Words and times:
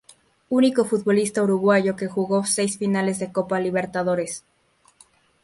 Único 0.49 0.83
futbolista 0.83 1.43
uruguayo 1.43 1.95
que 1.95 2.07
jugó 2.07 2.43
seis 2.43 2.79
finales 2.79 3.19
de 3.19 3.31
Copa 3.31 3.59
Libertadores. 3.59 4.43